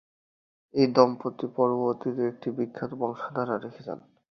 [0.73, 3.99] এই দম্পতি পরবর্তীতে একটি বিখ্যাত বংশধারা রেখে যান।